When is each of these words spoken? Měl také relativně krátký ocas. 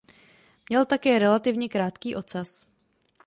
Měl 0.69 0.85
také 0.85 1.19
relativně 1.19 1.69
krátký 1.69 2.15
ocas. 2.15 2.67